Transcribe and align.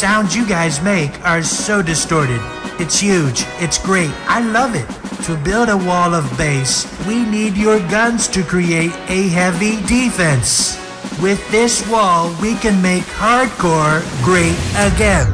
sounds 0.00 0.34
you 0.34 0.46
guys 0.48 0.80
make 0.80 1.12
are 1.26 1.42
so 1.42 1.82
distorted. 1.82 2.40
It's 2.80 2.98
huge. 2.98 3.44
It's 3.60 3.76
great. 3.76 4.10
I 4.26 4.40
love 4.40 4.74
it. 4.74 4.88
To 5.26 5.36
build 5.44 5.68
a 5.68 5.76
wall 5.76 6.14
of 6.14 6.24
bass, 6.38 6.88
we 7.06 7.22
need 7.26 7.54
your 7.54 7.78
guns 7.90 8.26
to 8.28 8.42
create 8.42 8.94
a 9.10 9.28
heavy 9.28 9.76
defense. 9.84 10.78
With 11.20 11.38
this 11.50 11.86
wall, 11.86 12.34
we 12.40 12.54
can 12.54 12.80
make 12.80 13.02
hardcore 13.20 14.00
great 14.24 14.56
again. 14.72 15.28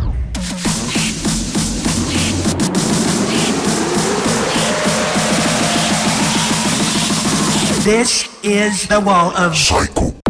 This 7.84 8.28
is 8.42 8.88
the 8.88 8.98
wall 8.98 9.30
of 9.36 9.54
Psycho. 9.54 10.25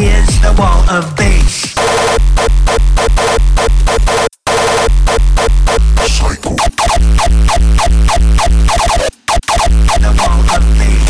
Is 0.00 0.40
the 0.40 0.54
wall 0.58 0.88
of 0.88 1.16
bass. 1.16 1.74
Psycho. 6.06 6.54
The 9.98 10.10
wall 10.18 10.42
of 10.54 10.62
bass. 10.78 11.08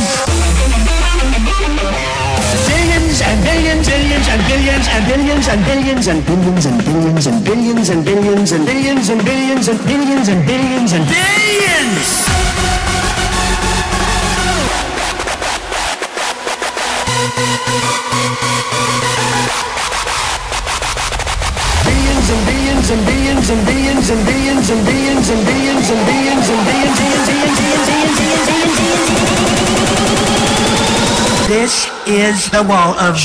Billions 2.69 3.20
and 3.20 3.44
billions, 3.44 3.88
billions 3.88 4.29
and 4.29 4.43
billions 4.49 4.88
and 4.88 5.05
billions 5.06 5.49
and 5.49 5.64
billions 5.64 6.06
and 6.06 6.25
billions 6.25 6.56
and 6.58 6.64
billions 6.64 7.26
and 7.26 7.44
billions 7.44 7.90
and 7.90 8.05
billions 8.05 8.52
and 8.52 8.67
billions 8.67 9.08
and 9.11 9.25
billions 9.25 9.69
and 9.69 9.69
billions 9.69 9.69
and 9.69 9.87
billions 9.87 10.29
and 10.29 10.46
billions. 10.46 10.93
Billions 10.93 10.93
and 10.93 11.06
billions 11.06 12.67
This 31.48 31.88
is 32.06 32.50
the 32.50 32.62
wall 32.62 32.94
of 32.98 33.18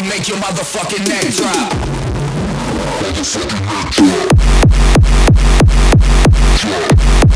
Somebody 0.00 0.18
make 0.18 0.28
your 0.28 0.38
motherfucking 0.38 1.06
neck 1.08 1.34
drop. 1.34 1.72
Motherfucking 3.02 3.64
neck 3.66 3.90
drop. 3.92 4.40
drop. 7.20 7.29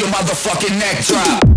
Your 0.00 0.08
motherfucking 0.08 0.78
neck 0.78 1.04
drop. 1.04 1.49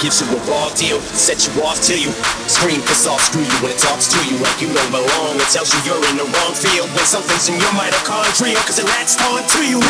Gives 0.00 0.20
you 0.20 0.26
a 0.32 0.40
raw 0.48 0.68
deal, 0.74 0.98
set 1.12 1.44
you 1.44 1.52
off 1.62 1.76
till 1.84 1.96
you 2.00 2.10
scream 2.48 2.80
piss 2.88 3.06
off, 3.06 3.20
screw 3.20 3.44
you 3.44 3.56
when 3.60 3.70
it 3.70 3.78
talks 3.78 4.08
to 4.08 4.18
you. 4.32 4.36
Like 4.40 4.60
you 4.60 4.72
don't 4.72 4.90
belong. 4.90 5.36
It 5.36 5.48
tells 5.52 5.72
you 5.72 5.80
you're 5.84 6.00
in 6.08 6.16
the 6.16 6.24
wrong 6.24 6.54
field. 6.56 6.88
When 6.96 7.04
something's 7.04 7.48
in 7.48 7.60
your 7.60 7.72
mitochondria, 7.76 8.56
cause 8.64 8.78
it 8.78 8.88
latched 8.88 9.20
on 9.20 9.44
to 9.44 9.60
you 9.68 9.80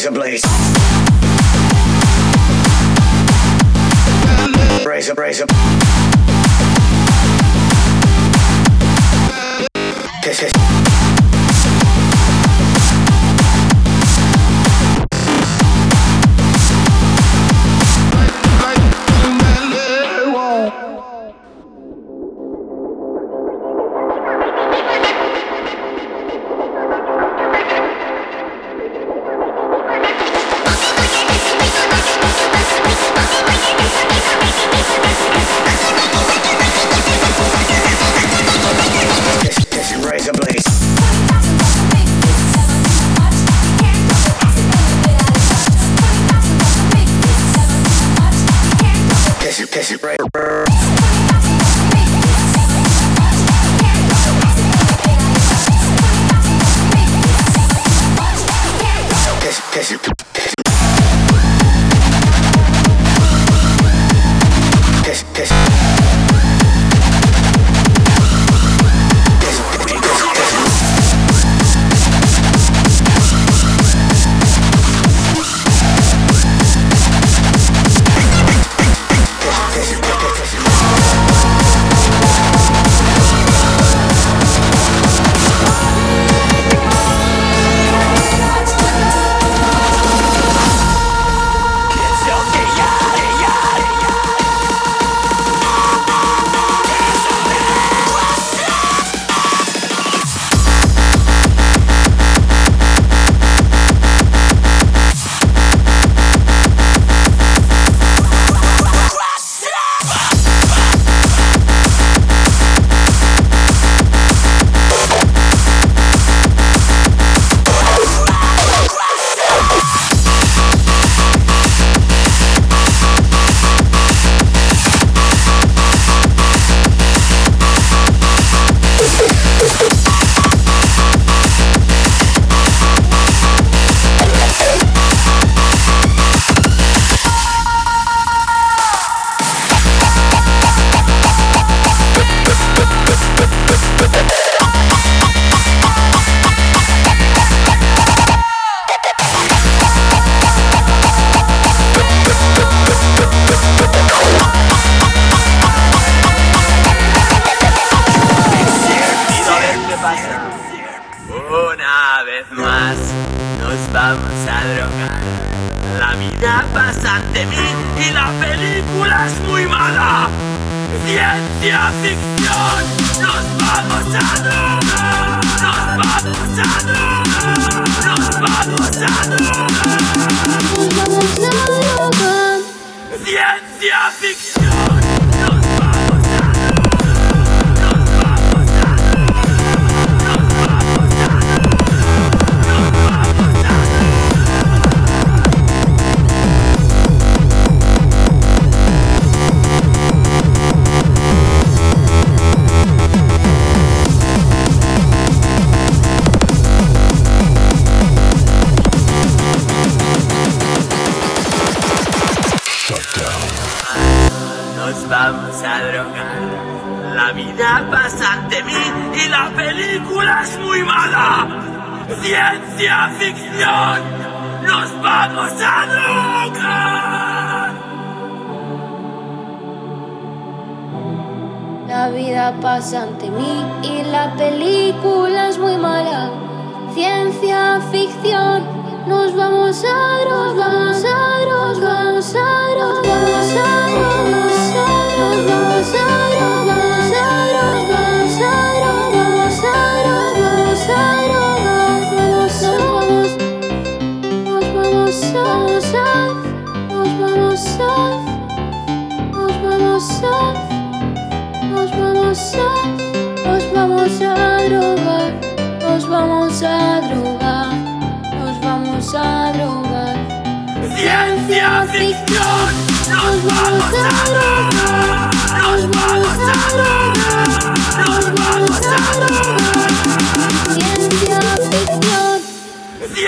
someplace 0.00 0.59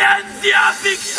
Ciencia 0.03 0.73
ficción. 0.83 1.12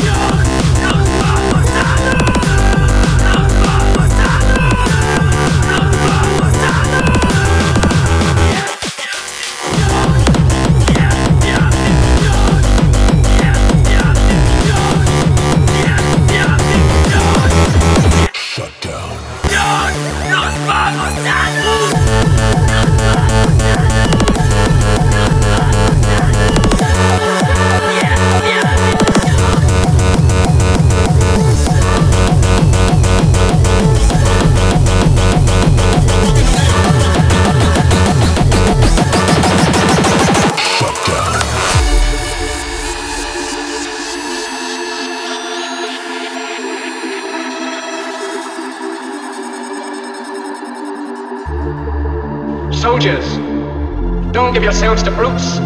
Give 54.54 54.62
yourselves 54.62 55.02
to 55.02 55.10
brutes. 55.10 55.60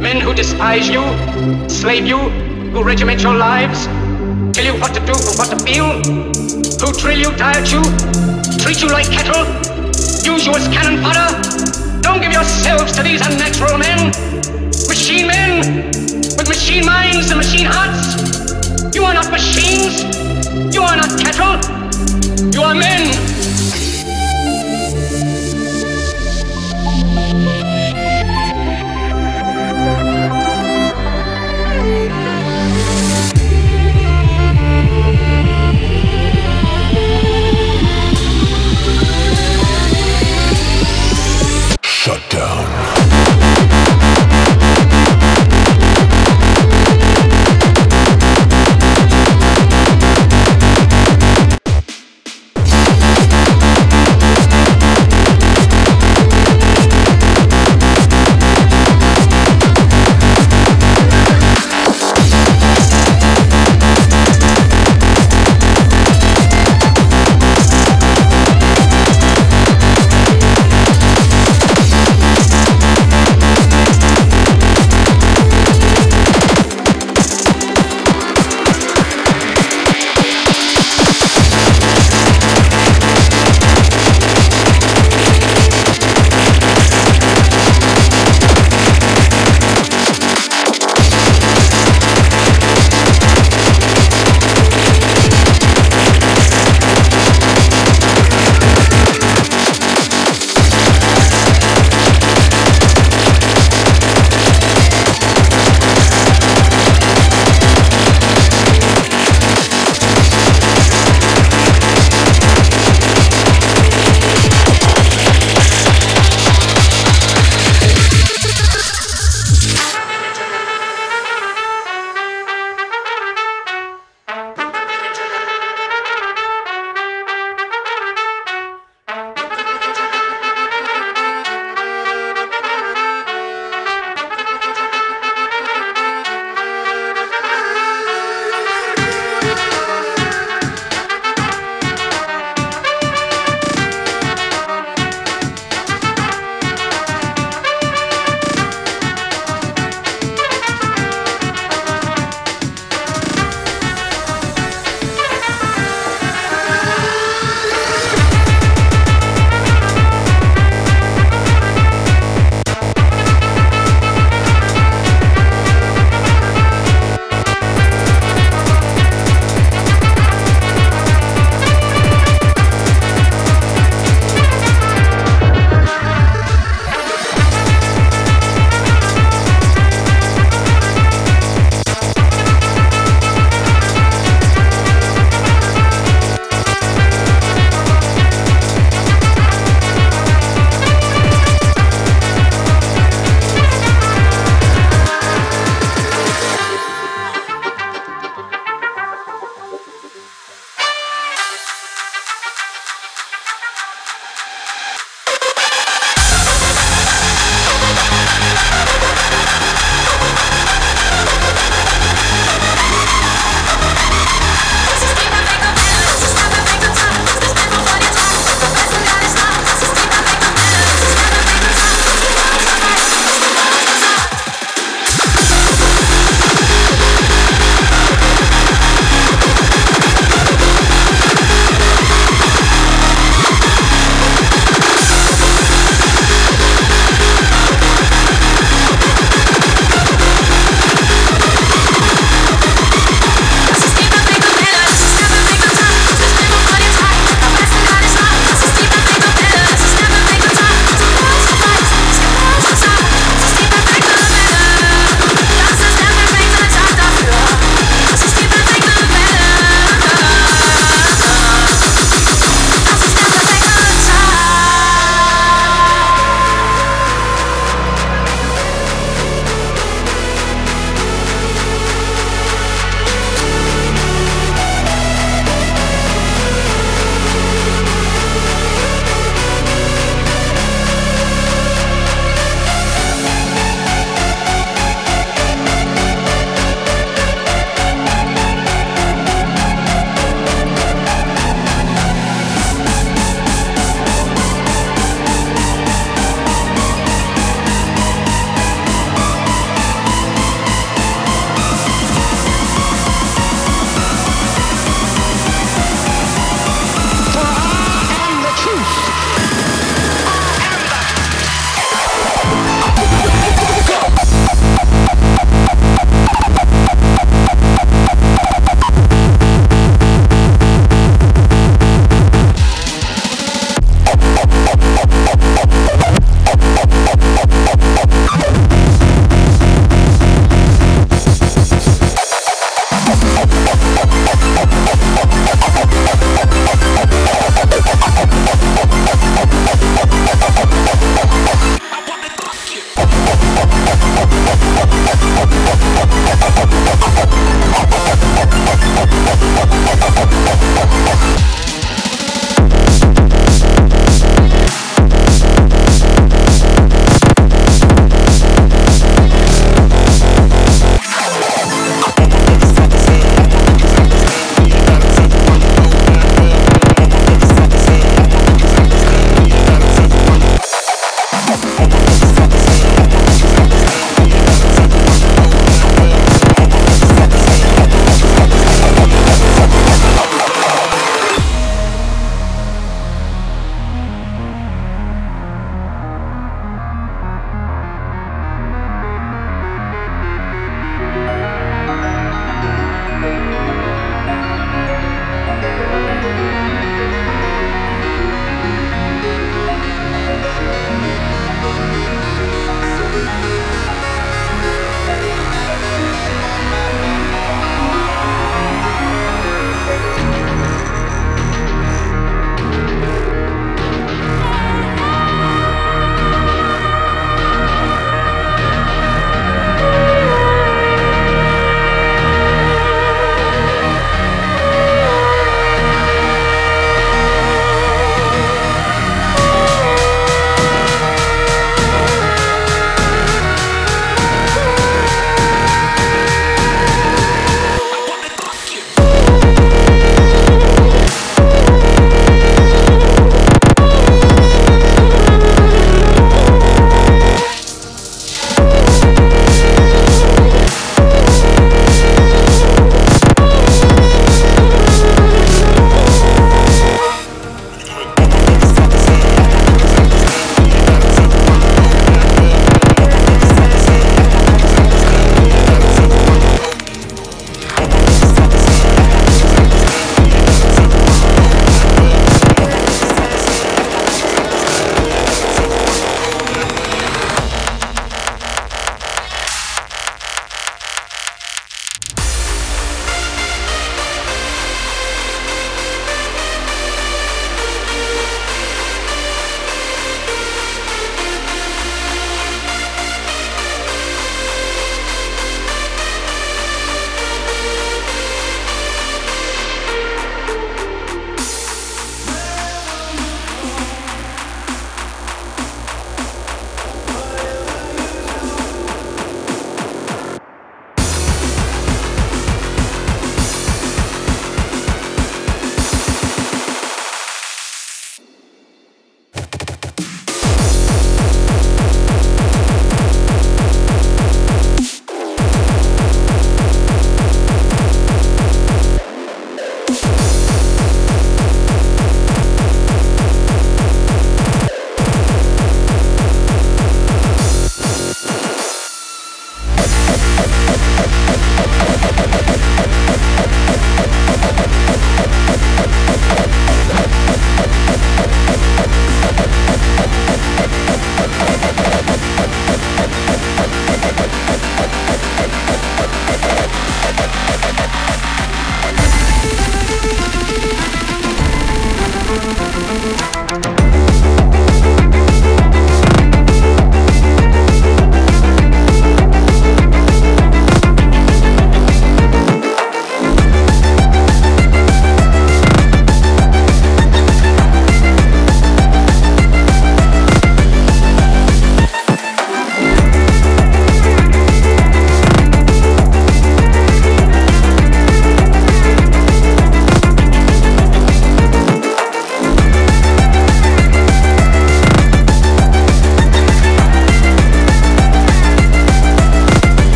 Men 0.00 0.20
who 0.20 0.34
despise 0.34 0.88
you, 0.88 1.02
slave 1.68 2.04
you, 2.04 2.18
who 2.18 2.82
regiment 2.82 3.22
your 3.22 3.34
lives, 3.34 3.86
tell 4.52 4.64
you 4.64 4.74
what 4.80 4.92
to 4.94 5.00
do 5.06 5.14
and 5.14 5.38
what 5.38 5.48
to 5.50 5.58
feel, 5.62 6.02
who 6.02 6.92
drill 6.98 7.16
you, 7.16 7.30
diet 7.36 7.70
you, 7.70 7.80
treat 8.58 8.82
you 8.82 8.88
like 8.88 9.06
cattle, 9.06 9.46
use 10.26 10.44
you 10.44 10.52
as 10.52 10.66
cannon 10.74 11.00
fodder. 11.04 11.30
Don't 12.00 12.20
give 12.20 12.32
yourselves 12.32 12.90
to 12.96 13.04
these 13.04 13.24
unnatural 13.24 13.78
men, 13.78 14.08
machine 14.88 15.28
men, 15.28 15.86
with 16.36 16.48
machine 16.48 16.84
minds 16.84 17.30
and 17.30 17.38
machine 17.38 17.66
hearts. 17.70 18.94
You 18.94 19.04
are 19.04 19.14
not 19.14 19.30
machines. 19.30 20.02
You 20.74 20.82
are 20.82 20.96
not 20.96 21.10
cattle. 21.18 21.62
You 22.52 22.62
are 22.62 22.74
men. 22.74 23.43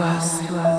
To 0.00 0.06
us. 0.06 0.69